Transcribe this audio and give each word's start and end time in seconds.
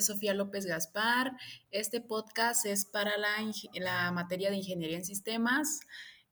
Sofía 0.00 0.34
López 0.34 0.66
Gaspar. 0.66 1.36
Este 1.70 2.00
podcast 2.00 2.66
es 2.66 2.84
para 2.84 3.16
la, 3.16 3.28
la 3.74 4.12
materia 4.12 4.50
de 4.50 4.56
Ingeniería 4.56 4.96
en 4.96 5.04
Sistemas 5.04 5.80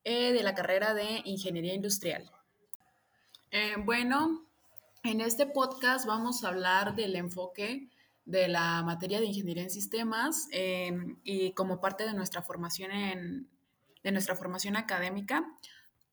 eh, 0.05 0.33
de 0.33 0.43
la 0.43 0.55
carrera 0.55 0.95
de 0.95 1.23
Ingeniería 1.25 1.75
Industrial. 1.75 2.31
Eh, 3.51 3.75
bueno, 3.85 4.47
en 5.03 5.21
este 5.21 5.47
podcast 5.47 6.07
vamos 6.07 6.45
a 6.45 6.49
hablar 6.49 6.95
del 6.95 7.17
enfoque 7.17 7.89
de 8.25 8.49
la 8.49 8.83
materia 8.83 9.21
de 9.21 9.27
Ingeniería 9.27 9.65
en 9.65 9.71
Sistemas 9.71 10.49
em, 10.51 11.19
y 11.25 11.53
como 11.53 11.81
parte 11.81 12.05
de 12.05 12.15
nuestra 12.15 12.43
formación 12.43 12.91
en, 12.91 13.49
de 14.03 14.13
nuestra 14.13 14.35
formación 14.35 14.77
académica 14.77 15.45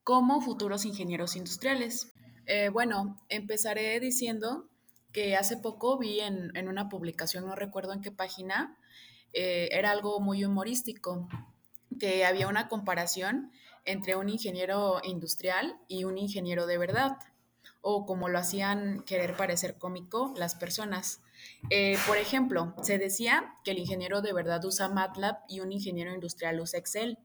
como 0.04 0.40
futuros 0.40 0.84
ingenieros 0.84 1.36
industriales. 1.36 2.12
Eh, 2.46 2.70
bueno, 2.70 3.20
empezaré 3.28 4.00
diciendo 4.00 4.68
que 5.12 5.36
hace 5.36 5.56
poco 5.56 5.98
vi 5.98 6.20
en, 6.20 6.68
una 6.68 6.88
publicación, 6.88 7.46
no 7.46 7.54
recuerdo 7.54 7.92
en 7.92 8.00
qué 8.00 8.10
página, 8.10 8.78
eh, 9.32 9.68
era 9.72 9.90
algo 9.90 10.20
muy 10.20 10.44
humorístico, 10.44 11.28
que 11.98 12.24
había 12.24 12.48
una 12.48 12.68
comparación 12.68 13.52
entre 13.84 14.16
un 14.16 14.28
ingeniero 14.28 15.00
industrial 15.04 15.76
y 15.88 16.04
un 16.04 16.18
ingeniero 16.18 16.66
de 16.66 16.78
verdad, 16.78 17.18
o 17.80 18.06
como 18.06 18.28
lo 18.28 18.38
hacían 18.38 19.02
querer 19.02 19.36
parecer 19.36 19.76
cómico 19.76 20.32
las 20.36 20.54
personas. 20.54 21.20
Eh, 21.70 21.98
por 22.06 22.16
ejemplo, 22.16 22.74
se 22.82 22.98
decía 22.98 23.54
que 23.64 23.72
el 23.72 23.78
ingeniero 23.78 24.22
de 24.22 24.32
verdad 24.32 24.64
usa 24.64 24.88
MATLAB 24.88 25.38
y 25.48 25.60
un 25.60 25.72
ingeniero 25.72 26.14
industrial 26.14 26.60
usa 26.60 26.78
Excel. 26.78 27.18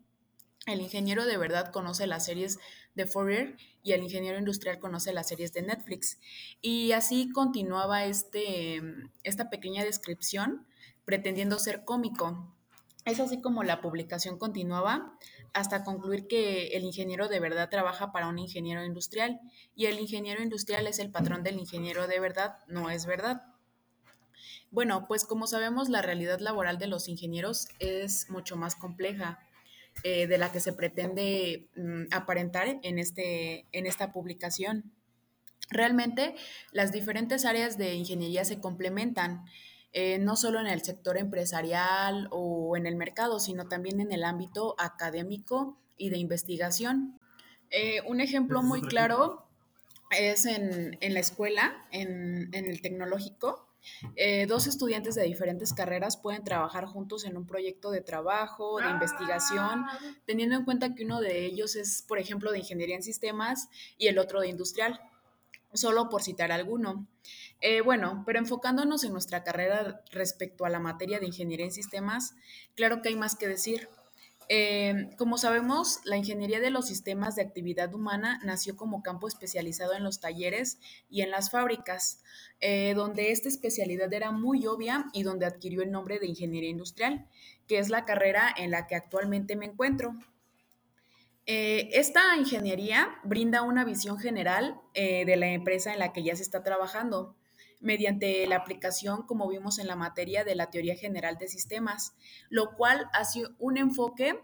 El 0.67 0.81
ingeniero 0.81 1.25
de 1.25 1.37
verdad 1.37 1.71
conoce 1.71 2.07
las 2.07 2.25
series 2.25 2.59
de 2.93 3.05
Fourier 3.05 3.55
y 3.83 3.93
el 3.93 4.03
ingeniero 4.03 4.37
industrial 4.37 4.79
conoce 4.79 5.13
las 5.13 5.29
series 5.29 5.53
de 5.53 5.61
Netflix. 5.61 6.19
Y 6.61 6.91
así 6.91 7.29
continuaba 7.31 8.03
este, 8.03 8.81
esta 9.23 9.49
pequeña 9.49 9.85
descripción 9.85 10.67
pretendiendo 11.05 11.57
ser 11.57 11.85
cómico. 11.85 12.53
Es 13.05 13.21
así 13.21 13.39
como 13.39 13.63
la 13.63 13.79
publicación 13.79 14.37
continuaba 14.37 15.17
hasta 15.53 15.85
concluir 15.85 16.27
que 16.27 16.67
el 16.75 16.83
ingeniero 16.83 17.29
de 17.29 17.39
verdad 17.39 17.69
trabaja 17.69 18.11
para 18.11 18.27
un 18.27 18.37
ingeniero 18.37 18.83
industrial 18.83 19.39
y 19.73 19.85
el 19.85 19.97
ingeniero 20.01 20.43
industrial 20.43 20.85
es 20.85 20.99
el 20.99 21.11
patrón 21.11 21.43
del 21.43 21.57
ingeniero 21.57 22.07
de 22.07 22.19
verdad, 22.19 22.57
no 22.67 22.89
es 22.89 23.05
verdad. 23.05 23.41
Bueno, 24.69 25.07
pues 25.07 25.23
como 25.23 25.47
sabemos, 25.47 25.87
la 25.87 26.01
realidad 26.01 26.41
laboral 26.41 26.77
de 26.77 26.87
los 26.87 27.07
ingenieros 27.07 27.69
es 27.79 28.29
mucho 28.29 28.57
más 28.57 28.75
compleja 28.75 29.39
eh, 30.03 30.27
de 30.27 30.37
la 30.37 30.51
que 30.51 30.59
se 30.59 30.73
pretende 30.73 31.69
mm, 31.75 32.03
aparentar 32.11 32.79
en, 32.83 32.99
este, 32.99 33.65
en 33.71 33.85
esta 33.85 34.11
publicación. 34.11 34.91
Realmente 35.69 36.35
las 36.71 36.91
diferentes 36.91 37.45
áreas 37.45 37.77
de 37.77 37.93
ingeniería 37.95 38.45
se 38.45 38.59
complementan, 38.59 39.43
eh, 39.93 40.19
no 40.19 40.35
solo 40.35 40.59
en 40.59 40.67
el 40.67 40.81
sector 40.81 41.17
empresarial 41.17 42.27
o 42.31 42.77
en 42.77 42.85
el 42.85 42.95
mercado, 42.95 43.39
sino 43.39 43.67
también 43.67 43.99
en 43.99 44.11
el 44.11 44.23
ámbito 44.23 44.75
académico 44.77 45.77
y 45.97 46.09
de 46.09 46.17
investigación. 46.17 47.19
Eh, 47.69 48.01
un 48.07 48.21
ejemplo 48.21 48.63
muy 48.63 48.81
claro 48.81 49.45
es 50.11 50.45
en, 50.45 50.97
la 51.01 51.19
escuela, 51.19 51.85
en, 51.91 52.53
en 52.53 52.65
el 52.65 52.81
tecnológico, 52.81 53.66
eh, 54.15 54.45
dos 54.47 54.67
estudiantes 54.67 55.15
de 55.15 55.23
diferentes 55.23 55.73
carreras 55.73 56.17
pueden 56.17 56.43
trabajar 56.43 56.85
juntos 56.85 57.25
en 57.25 57.37
un 57.37 57.45
proyecto 57.45 57.91
de 57.91 58.01
trabajo, 58.01 58.79
de 58.79 58.89
investigación, 58.89 59.85
teniendo 60.25 60.55
en 60.55 60.65
cuenta 60.65 60.95
que 60.95 61.05
uno 61.05 61.19
de 61.19 61.45
ellos 61.45 61.75
es, 61.75 62.01
por 62.01 62.19
ejemplo, 62.19 62.51
de 62.51 62.59
ingeniería 62.59 62.95
en 62.95 63.03
sistemas 63.03 63.69
y 63.97 64.07
el 64.07 64.19
otro 64.19 64.41
de 64.41 64.49
industrial, 64.49 64.99
solo 65.73 66.09
por 66.09 66.23
citar 66.23 66.51
alguno. 66.51 67.07
Eh, 67.61 67.81
bueno, 67.81 68.23
pero 68.25 68.39
enfocándonos 68.39 69.03
en 69.03 69.11
nuestra 69.11 69.43
carrera 69.43 70.01
respecto 70.11 70.65
a 70.65 70.69
la 70.69 70.79
materia 70.79 71.19
de 71.19 71.27
ingeniería 71.27 71.65
en 71.65 71.71
sistemas, 71.71 72.35
claro 72.75 73.01
que 73.01 73.09
hay 73.09 73.15
más 73.15 73.35
que 73.35 73.47
decir. 73.47 73.89
Eh, 74.49 75.09
como 75.17 75.37
sabemos, 75.37 75.99
la 76.05 76.15
ingeniería 76.15 76.61
de 76.61 76.69
los 76.69 76.87
sistemas 76.87 77.35
de 77.35 77.41
actividad 77.41 77.93
humana 77.93 78.39
nació 78.43 78.77
como 78.77 79.03
campo 79.03 79.27
especializado 79.27 79.93
en 79.93 80.03
los 80.03 80.21
talleres 80.21 80.79
y 81.09 81.21
en 81.21 81.31
las 81.31 81.51
fábricas, 81.51 82.23
eh, 82.61 82.93
donde 82.95 83.31
esta 83.31 83.49
especialidad 83.49 84.11
era 84.13 84.31
muy 84.31 84.65
obvia 84.65 85.05
y 85.11 85.23
donde 85.23 85.45
adquirió 85.45 85.81
el 85.81 85.91
nombre 85.91 86.19
de 86.19 86.27
ingeniería 86.27 86.69
industrial, 86.69 87.27
que 87.67 87.79
es 87.79 87.89
la 87.89 88.05
carrera 88.05 88.53
en 88.55 88.71
la 88.71 88.87
que 88.87 88.95
actualmente 88.95 89.57
me 89.57 89.65
encuentro. 89.65 90.15
Eh, 91.45 91.89
esta 91.93 92.35
ingeniería 92.37 93.19
brinda 93.23 93.63
una 93.63 93.85
visión 93.85 94.17
general 94.17 94.79
de 94.93 95.35
la 95.37 95.47
empresa 95.47 95.93
en 95.93 95.99
la 95.99 96.11
que 96.11 96.23
ya 96.23 96.35
se 96.35 96.41
está 96.43 96.63
trabajando 96.63 97.35
mediante 97.79 98.45
la 98.47 98.57
aplicación, 98.57 99.23
como 99.23 99.47
vimos 99.47 99.79
en 99.79 99.87
la 99.87 99.95
materia 99.95 100.43
de 100.43 100.55
la 100.55 100.69
teoría 100.69 100.95
general 100.95 101.37
de 101.37 101.47
sistemas, 101.47 102.13
lo 102.49 102.75
cual 102.75 103.09
hace 103.13 103.43
un 103.59 103.77
enfoque 103.77 104.39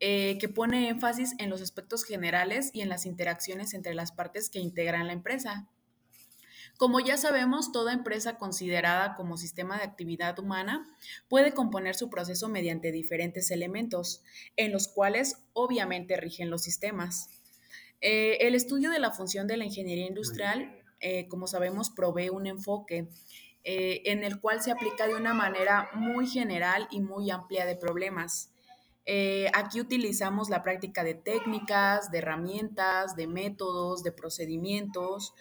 eh, 0.00 0.38
que 0.38 0.48
pone 0.48 0.88
énfasis 0.88 1.34
en 1.38 1.50
los 1.50 1.60
aspectos 1.60 2.04
generales 2.04 2.70
y 2.72 2.80
en 2.80 2.88
las 2.88 3.06
interacciones 3.06 3.74
entre 3.74 3.94
las 3.94 4.12
partes 4.12 4.50
que 4.50 4.58
integran 4.58 5.06
la 5.06 5.12
empresa. 5.12 5.68
Como 6.76 7.00
ya 7.00 7.16
sabemos, 7.16 7.72
toda 7.72 7.94
empresa 7.94 8.36
considerada 8.36 9.14
como 9.14 9.38
sistema 9.38 9.78
de 9.78 9.84
actividad 9.84 10.38
humana 10.38 10.86
puede 11.28 11.52
componer 11.52 11.94
su 11.94 12.10
proceso 12.10 12.50
mediante 12.50 12.92
diferentes 12.92 13.50
elementos, 13.50 14.22
en 14.56 14.72
los 14.72 14.88
cuales 14.88 15.38
obviamente 15.54 16.18
rigen 16.18 16.50
los 16.50 16.62
sistemas. 16.62 17.30
Eh, 18.02 18.46
el 18.46 18.54
estudio 18.54 18.90
de 18.90 18.98
la 18.98 19.10
función 19.10 19.46
de 19.46 19.56
la 19.56 19.64
ingeniería 19.64 20.06
industrial 20.06 20.70
eh, 21.00 21.28
como 21.28 21.46
sabemos, 21.46 21.90
provee 21.90 22.30
un 22.30 22.46
enfoque 22.46 23.08
eh, 23.68 24.02
en 24.04 24.22
el 24.22 24.40
cual 24.40 24.62
se 24.62 24.70
aplica 24.70 25.08
de 25.08 25.16
una 25.16 25.34
manera 25.34 25.90
muy 25.94 26.28
general 26.28 26.86
y 26.90 27.00
muy 27.00 27.30
amplia 27.30 27.66
de 27.66 27.74
problemas. 27.74 28.52
Eh, 29.06 29.50
aquí 29.54 29.80
utilizamos 29.80 30.50
la 30.50 30.62
práctica 30.62 31.04
de 31.04 31.14
técnicas, 31.14 32.10
de 32.10 32.18
herramientas, 32.18 33.16
de 33.16 33.26
métodos, 33.26 34.02
de 34.02 34.12
procedimientos, 34.12 35.34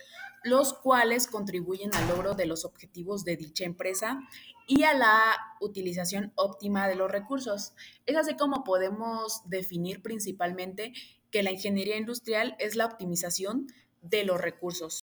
los 0.43 0.73
cuales 0.73 1.27
contribuyen 1.27 1.93
al 1.95 2.07
logro 2.07 2.33
de 2.35 2.45
los 2.45 2.65
objetivos 2.65 3.25
de 3.25 3.37
dicha 3.37 3.65
empresa 3.65 4.19
y 4.67 4.83
a 4.83 4.93
la 4.95 5.19
utilización 5.61 6.31
óptima 6.35 6.87
de 6.87 6.95
los 6.95 7.11
recursos. 7.11 7.73
Es 8.07 8.15
así 8.15 8.35
como 8.35 8.63
podemos 8.63 9.41
definir 9.45 10.01
principalmente 10.01 10.93
que 11.29 11.43
la 11.43 11.51
ingeniería 11.51 11.97
industrial 11.97 12.55
es 12.59 12.75
la 12.75 12.85
optimización 12.85 13.67
de 14.01 14.23
los 14.23 14.41
recursos. 14.41 15.03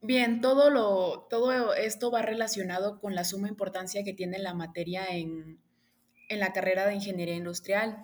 Bien, 0.00 0.40
todo, 0.40 0.70
lo, 0.70 1.26
todo 1.28 1.74
esto 1.74 2.10
va 2.10 2.22
relacionado 2.22 3.00
con 3.00 3.16
la 3.16 3.24
suma 3.24 3.48
importancia 3.48 4.04
que 4.04 4.12
tiene 4.12 4.38
la 4.38 4.54
materia 4.54 5.06
en, 5.08 5.58
la 6.30 6.52
carrera 6.52 6.86
de 6.86 6.94
ingeniería 6.94 7.34
industrial, 7.34 8.02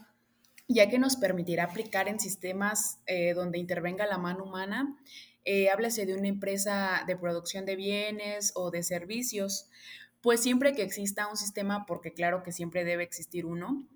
ya 0.66 0.88
que 0.88 0.98
nos 0.98 1.16
permitirá 1.16 1.64
aplicar 1.64 2.08
en 2.08 2.18
sistemas 2.18 2.98
eh, 3.06 3.34
donde 3.34 3.58
intervenga 3.58 4.06
la 4.06 4.18
mano 4.18 4.44
humana, 4.44 4.98
eh, 5.44 5.68
de 5.68 6.14
una 6.14 6.28
empresa 6.28 7.04
de 7.06 7.16
producción 7.16 7.64
de 7.66 7.76
bienes 7.76 8.52
o 8.56 8.70
de 8.70 8.82
servicios, 8.82 9.68
pues 10.20 10.40
siempre 10.40 10.72
que 10.72 10.82
exista 10.82 11.28
un 11.28 11.36
sistema, 11.36 11.84
porque 11.86 12.12
claro 12.12 12.42
que 12.42 12.50
siempre 12.50 12.82
debe 12.84 13.04
existir 13.04 13.44
uno, 13.46 13.86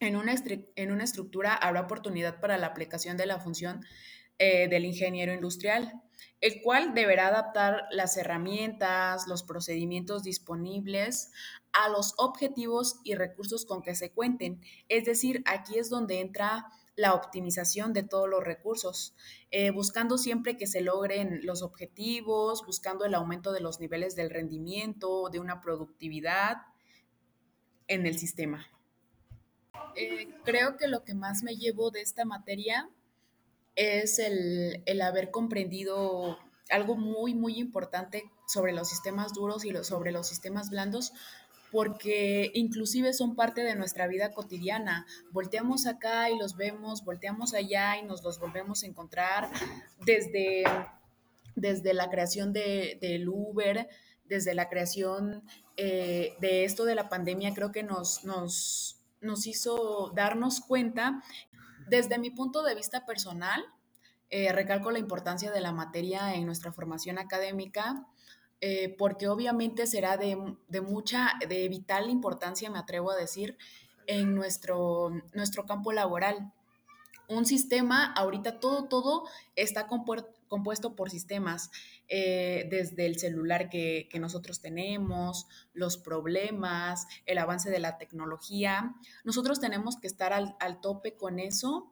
en 0.00 0.16
una, 0.16 0.34
en 0.76 0.90
una 0.90 1.04
estructura 1.04 1.54
habrá 1.54 1.82
oportunidad 1.82 2.40
para 2.40 2.58
la 2.58 2.66
aplicación 2.66 3.16
de 3.16 3.26
la 3.26 3.38
función 3.38 3.84
eh, 4.40 4.66
del 4.66 4.84
ingeniero 4.84 5.32
industrial 5.32 6.02
el 6.40 6.62
cual 6.62 6.94
deberá 6.94 7.28
adaptar 7.28 7.84
las 7.90 8.16
herramientas, 8.16 9.26
los 9.26 9.42
procedimientos 9.42 10.22
disponibles 10.22 11.32
a 11.72 11.88
los 11.88 12.14
objetivos 12.16 13.00
y 13.04 13.14
recursos 13.14 13.66
con 13.66 13.82
que 13.82 13.94
se 13.94 14.10
cuenten. 14.10 14.60
Es 14.88 15.04
decir, 15.04 15.42
aquí 15.44 15.78
es 15.78 15.90
donde 15.90 16.20
entra 16.20 16.66
la 16.96 17.14
optimización 17.14 17.92
de 17.92 18.02
todos 18.02 18.28
los 18.28 18.42
recursos, 18.42 19.14
eh, 19.50 19.70
buscando 19.70 20.18
siempre 20.18 20.56
que 20.56 20.66
se 20.66 20.80
logren 20.80 21.40
los 21.44 21.62
objetivos, 21.62 22.64
buscando 22.66 23.04
el 23.04 23.14
aumento 23.14 23.52
de 23.52 23.60
los 23.60 23.80
niveles 23.80 24.16
del 24.16 24.30
rendimiento, 24.30 25.28
de 25.30 25.40
una 25.40 25.60
productividad 25.60 26.58
en 27.86 28.06
el 28.06 28.18
sistema. 28.18 28.66
Eh, 29.94 30.28
creo 30.44 30.76
que 30.76 30.88
lo 30.88 31.04
que 31.04 31.14
más 31.14 31.42
me 31.42 31.56
llevo 31.56 31.90
de 31.90 32.00
esta 32.00 32.24
materia 32.24 32.90
es 33.76 34.18
el, 34.18 35.00
haber 35.02 35.30
comprendido 35.30 36.38
algo 36.70 36.96
muy, 36.96 37.34
muy 37.34 37.58
importante 37.58 38.30
sobre 38.46 38.72
los 38.72 38.88
sistemas 38.88 39.32
duros 39.32 39.64
y 39.64 39.72
sobre 39.84 40.12
los 40.12 40.28
sistemas 40.28 40.70
blandos, 40.70 41.12
porque 41.72 42.50
inclusive 42.54 43.12
son 43.12 43.36
parte 43.36 43.62
de 43.62 43.76
nuestra 43.76 44.06
vida 44.06 44.32
cotidiana. 44.32 45.06
Volteamos 45.30 45.86
acá 45.86 46.30
y 46.30 46.38
los 46.38 46.56
vemos, 46.56 47.04
volteamos 47.04 47.54
allá 47.54 47.96
y 47.96 48.02
nos 48.02 48.22
los 48.22 48.38
volvemos 48.38 48.82
a 48.82 48.86
encontrar 48.86 49.48
desde, 50.04 50.64
desde 51.54 51.94
la 51.94 52.10
creación 52.10 52.52
de, 52.52 52.98
del 53.00 53.28
Uber, 53.28 53.88
desde 54.30 54.54
la 54.54 54.68
creación 54.68 55.42
eh, 55.76 56.34
de 56.40 56.64
esto 56.64 56.84
de 56.84 56.94
la 56.94 57.08
pandemia, 57.08 57.54
creo 57.54 57.72
que 57.72 57.82
nos, 57.82 58.24
nos, 58.24 59.00
nos 59.20 59.46
hizo 59.46 60.12
darnos 60.14 60.60
cuenta 60.60 61.22
desde 61.90 62.18
mi 62.18 62.30
punto 62.30 62.62
de 62.62 62.74
vista 62.74 63.04
personal, 63.04 63.62
eh, 64.30 64.52
recalco 64.52 64.90
la 64.90 65.00
importancia 65.00 65.50
de 65.50 65.60
la 65.60 65.72
materia 65.72 66.34
en 66.34 66.46
nuestra 66.46 66.72
formación 66.72 67.18
académica 67.18 68.06
eh, 68.60 68.94
porque 68.98 69.26
obviamente 69.26 69.86
será 69.86 70.18
de, 70.18 70.36
de, 70.68 70.80
mucha, 70.82 71.32
de 71.48 71.66
vital 71.68 72.10
importancia, 72.10 72.70
me 72.70 72.78
atrevo 72.78 73.10
a 73.10 73.16
decir, 73.16 73.56
en 74.06 74.34
nuestro, 74.34 75.10
nuestro 75.32 75.64
campo 75.64 75.92
laboral. 75.92 76.52
Un 77.26 77.46
sistema, 77.46 78.12
ahorita 78.12 78.60
todo, 78.60 78.84
todo 78.84 79.24
está 79.56 79.86
compuesto 80.50 80.94
por 80.96 81.08
sistemas, 81.08 81.70
eh, 82.08 82.66
desde 82.70 83.06
el 83.06 83.18
celular 83.18 83.70
que, 83.70 84.08
que, 84.10 84.18
nosotros 84.18 84.60
tenemos, 84.60 85.46
los 85.72 85.96
problemas, 85.96 87.06
el 87.24 87.38
avance 87.38 87.70
de 87.70 87.78
la 87.78 87.96
tecnología. 87.96 88.94
Nosotros 89.24 89.60
tenemos 89.60 89.96
que 89.96 90.08
estar 90.08 90.34
al, 90.34 90.56
al 90.60 90.82
tope 90.82 91.16
con 91.16 91.38
eso 91.38 91.90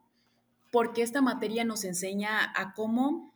porque 0.70 1.02
esta 1.02 1.22
materia 1.22 1.64
nos 1.64 1.84
enseña 1.84 2.52
a 2.54 2.74
cómo 2.74 3.32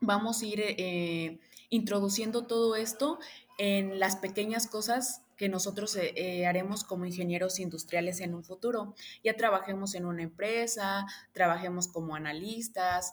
vamos 0.00 0.42
a 0.42 0.46
ir 0.46 0.60
eh, 0.60 1.38
introduciendo 1.68 2.46
todo 2.46 2.76
esto 2.76 3.18
en 3.58 4.00
las 4.00 4.16
pequeñas 4.16 4.66
cosas 4.66 5.22
que 5.36 5.48
nosotros 5.48 5.96
eh, 5.96 6.46
haremos 6.46 6.84
como 6.84 7.06
ingenieros 7.06 7.58
industriales 7.58 8.20
en 8.20 8.34
un 8.34 8.44
futuro. 8.44 8.94
Ya 9.24 9.36
trabajemos 9.36 9.94
en 9.94 10.04
una 10.04 10.22
empresa, 10.22 11.06
trabajemos 11.32 11.88
como 11.88 12.14
analistas, 12.14 13.12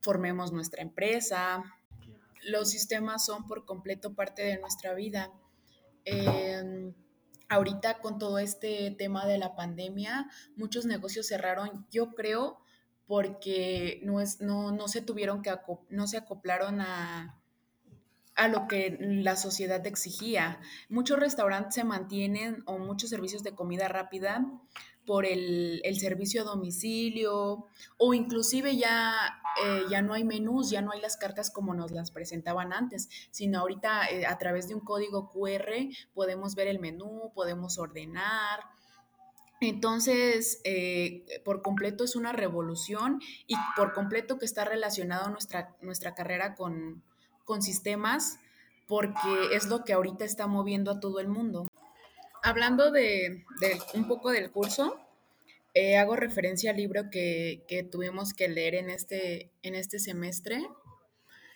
formemos 0.00 0.52
nuestra 0.52 0.82
empresa. 0.82 1.64
Los 2.42 2.70
sistemas 2.70 3.24
son 3.24 3.46
por 3.46 3.64
completo 3.64 4.14
parte 4.14 4.42
de 4.42 4.58
nuestra 4.58 4.94
vida. 4.94 5.30
Eh, 6.04 6.92
ahorita 7.48 7.98
con 7.98 8.18
todo 8.18 8.38
este 8.38 8.90
tema 8.92 9.26
de 9.26 9.36
la 9.38 9.56
pandemia, 9.56 10.30
muchos 10.56 10.86
negocios 10.86 11.26
cerraron, 11.26 11.86
yo 11.90 12.14
creo, 12.14 12.58
porque 13.06 14.00
no, 14.04 14.20
es, 14.20 14.40
no, 14.40 14.70
no 14.70 14.86
se 14.86 15.02
tuvieron 15.02 15.42
que, 15.42 15.52
no 15.88 16.06
se 16.06 16.16
acoplaron 16.16 16.80
a, 16.80 17.39
a 18.40 18.48
lo 18.48 18.68
que 18.68 18.96
la 18.98 19.36
sociedad 19.36 19.86
exigía. 19.86 20.60
Muchos 20.88 21.20
restaurantes 21.20 21.74
se 21.74 21.84
mantienen 21.84 22.62
o 22.64 22.78
muchos 22.78 23.10
servicios 23.10 23.42
de 23.42 23.54
comida 23.54 23.86
rápida 23.86 24.50
por 25.04 25.26
el, 25.26 25.82
el 25.84 26.00
servicio 26.00 26.40
a 26.40 26.44
domicilio 26.44 27.66
o 27.98 28.14
inclusive 28.14 28.78
ya, 28.78 29.12
eh, 29.62 29.82
ya 29.90 30.00
no 30.00 30.14
hay 30.14 30.24
menús, 30.24 30.70
ya 30.70 30.80
no 30.80 30.92
hay 30.92 31.02
las 31.02 31.18
cartas 31.18 31.50
como 31.50 31.74
nos 31.74 31.90
las 31.90 32.12
presentaban 32.12 32.72
antes, 32.72 33.10
sino 33.30 33.58
ahorita 33.58 34.08
eh, 34.08 34.24
a 34.24 34.38
través 34.38 34.68
de 34.68 34.74
un 34.74 34.80
código 34.80 35.28
QR 35.28 35.70
podemos 36.14 36.54
ver 36.54 36.68
el 36.68 36.78
menú, 36.78 37.32
podemos 37.34 37.78
ordenar. 37.78 38.60
Entonces, 39.60 40.62
eh, 40.64 41.26
por 41.44 41.60
completo 41.60 42.04
es 42.04 42.16
una 42.16 42.32
revolución 42.32 43.20
y 43.46 43.54
por 43.76 43.92
completo 43.92 44.38
que 44.38 44.46
está 44.46 44.64
relacionado 44.64 45.28
nuestra, 45.28 45.76
nuestra 45.82 46.14
carrera 46.14 46.54
con, 46.54 47.02
con 47.44 47.62
sistemas 47.62 48.38
porque 48.86 49.54
es 49.54 49.68
lo 49.68 49.84
que 49.84 49.92
ahorita 49.92 50.24
está 50.24 50.48
moviendo 50.48 50.90
a 50.90 50.98
todo 50.98 51.20
el 51.20 51.28
mundo. 51.28 51.68
Hablando 52.42 52.90
de, 52.90 53.44
un 53.94 54.08
poco 54.08 54.30
del 54.30 54.50
curso, 54.50 54.98
eh, 55.74 55.96
hago 55.96 56.16
referencia 56.16 56.72
al 56.72 56.76
libro 56.76 57.08
que, 57.08 57.62
que, 57.68 57.84
tuvimos 57.84 58.34
que 58.34 58.48
leer 58.48 58.74
en 58.74 58.90
este, 58.90 59.52
en 59.62 59.76
este 59.76 60.00
semestre 60.00 60.66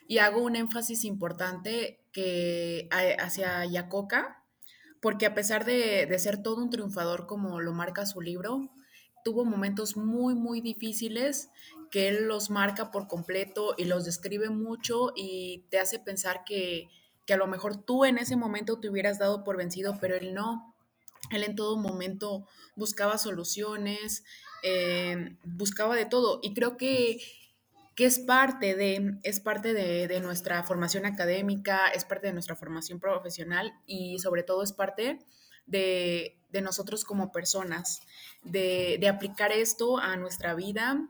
y 0.06 0.18
hago 0.18 0.42
un 0.42 0.54
énfasis 0.54 1.04
importante 1.04 1.98
que 2.12 2.88
hacia 3.18 3.64
Yacoca, 3.64 4.44
porque 5.00 5.26
a 5.26 5.34
pesar 5.34 5.64
de, 5.64 6.06
de 6.06 6.18
ser 6.20 6.40
todo 6.40 6.62
un 6.62 6.70
triunfador 6.70 7.26
como 7.26 7.60
lo 7.60 7.72
marca 7.72 8.06
su 8.06 8.20
libro, 8.20 8.70
tuvo 9.24 9.44
momentos 9.44 9.96
muy, 9.96 10.36
muy 10.36 10.60
difíciles 10.60 11.48
que 11.94 12.08
él 12.08 12.24
los 12.24 12.50
marca 12.50 12.90
por 12.90 13.06
completo 13.06 13.76
y 13.78 13.84
los 13.84 14.04
describe 14.04 14.50
mucho 14.50 15.12
y 15.14 15.64
te 15.70 15.78
hace 15.78 16.00
pensar 16.00 16.42
que, 16.44 16.88
que 17.24 17.34
a 17.34 17.36
lo 17.36 17.46
mejor 17.46 17.84
tú 17.84 18.04
en 18.04 18.18
ese 18.18 18.34
momento 18.34 18.80
te 18.80 18.90
hubieras 18.90 19.20
dado 19.20 19.44
por 19.44 19.56
vencido, 19.56 19.96
pero 20.00 20.16
él 20.16 20.34
no. 20.34 20.74
Él 21.30 21.44
en 21.44 21.54
todo 21.54 21.76
momento 21.76 22.48
buscaba 22.74 23.16
soluciones, 23.16 24.24
eh, 24.64 25.36
buscaba 25.44 25.94
de 25.94 26.04
todo. 26.04 26.40
Y 26.42 26.52
creo 26.52 26.76
que, 26.76 27.20
que 27.94 28.06
es 28.06 28.18
parte, 28.18 28.74
de, 28.74 29.20
es 29.22 29.38
parte 29.38 29.72
de, 29.72 30.08
de, 30.08 30.18
nuestra 30.18 30.64
formación 30.64 31.06
académica, 31.06 31.86
es 31.94 32.04
parte 32.04 32.26
de 32.26 32.32
nuestra 32.32 32.56
formación 32.56 32.98
profesional 32.98 33.72
y 33.86 34.18
sobre 34.18 34.42
todo 34.42 34.64
es 34.64 34.72
parte 34.72 35.20
de, 35.66 36.40
de 36.50 36.60
nosotros 36.60 37.04
como 37.04 37.30
personas, 37.30 38.00
de, 38.42 38.96
de, 38.98 39.06
aplicar 39.06 39.52
esto 39.52 39.98
a 39.98 40.16
nuestra 40.16 40.54
vida, 40.54 41.08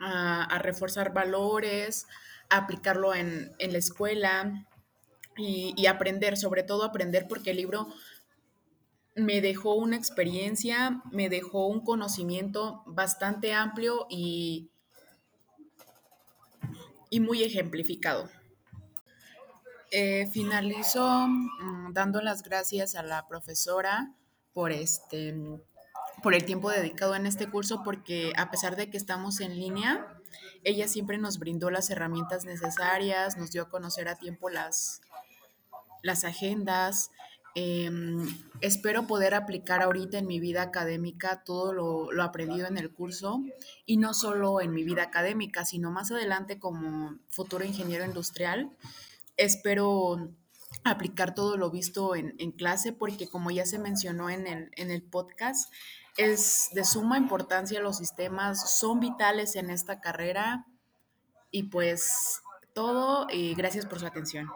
a, 0.00 0.58
reforzar 0.60 1.12
valores, 1.12 2.06
a 2.48 2.58
aplicarlo 2.58 3.14
en, 3.14 3.52
en 3.58 3.72
la 3.72 3.78
escuela 3.78 4.66
y, 5.36 5.86
aprender, 5.86 6.36
sobre 6.36 6.62
todo 6.62 6.84
aprender 6.84 7.26
porque 7.28 7.50
el 7.50 7.56
libro 7.56 7.88
me 9.14 9.40
dejó 9.40 9.74
una 9.74 9.96
experiencia, 9.96 11.02
me 11.10 11.28
dejó 11.28 11.66
un 11.66 11.84
conocimiento 11.84 12.82
bastante 12.86 13.52
amplio 13.52 14.06
y, 14.08 14.70
y 17.10 17.20
muy 17.20 17.42
ejemplificado. 17.42 18.28
Eh, 19.92 20.28
finalizo 20.32 21.26
mmm, 21.26 21.92
dando 21.92 22.20
las 22.22 22.42
gracias 22.42 22.94
a 22.94 23.02
la 23.02 23.26
profesora 23.26 24.14
por 24.52 24.70
este 24.70 25.34
por 26.22 26.34
el 26.34 26.44
tiempo 26.44 26.70
dedicado 26.70 27.14
en 27.14 27.26
este 27.26 27.48
curso 27.48 27.82
porque 27.84 28.32
a 28.36 28.50
pesar 28.50 28.76
de 28.76 28.90
que 28.90 28.96
estamos 28.96 29.40
en 29.40 29.58
línea, 29.58 30.06
ella 30.64 30.88
siempre 30.88 31.18
nos 31.18 31.38
brindó 31.38 31.70
las 31.70 31.90
herramientas 31.90 32.44
necesarias, 32.44 33.36
nos 33.36 33.50
dio 33.50 33.62
a 33.62 33.68
conocer 33.68 34.08
a 34.08 34.16
tiempo 34.16 34.50
las, 34.50 35.00
las 36.02 36.24
agendas. 36.24 37.10
Eh, 37.56 37.90
espero 38.60 39.06
poder 39.06 39.34
aplicar 39.34 39.82
ahorita 39.82 40.18
en 40.18 40.26
mi 40.26 40.38
vida 40.38 40.62
académica 40.62 41.42
todo 41.44 41.72
lo, 41.72 42.12
lo, 42.12 42.22
aprendido 42.22 42.68
en 42.68 42.78
el 42.78 42.92
curso 42.92 43.42
y 43.86 43.96
no 43.96 44.14
solo 44.14 44.60
en 44.60 44.72
mi 44.72 44.84
vida 44.84 45.02
académica, 45.02 45.64
sino 45.64 45.90
más 45.90 46.12
adelante 46.12 46.60
como 46.60 47.18
futuro 47.28 47.64
ingeniero 47.64 48.04
industrial. 48.04 48.70
Espero 49.36 50.30
aplicar 50.84 51.34
todo 51.34 51.56
lo 51.56 51.70
visto 51.70 52.14
en, 52.14 52.34
en 52.38 52.52
clase 52.52 52.92
porque 52.92 53.28
como 53.28 53.50
ya 53.50 53.66
se 53.66 53.78
mencionó 53.78 54.30
en 54.30 54.46
el, 54.46 54.70
en 54.76 54.90
el 54.90 55.02
podcast, 55.02 55.72
es 56.16 56.70
de 56.72 56.84
suma 56.84 57.18
importancia 57.18 57.80
los 57.80 57.98
sistemas, 57.98 58.78
son 58.78 59.00
vitales 59.00 59.56
en 59.56 59.70
esta 59.70 60.00
carrera 60.00 60.66
y 61.50 61.64
pues 61.64 62.42
todo 62.74 63.26
y 63.30 63.54
gracias 63.54 63.86
por 63.86 64.00
su 64.00 64.06
atención. 64.06 64.50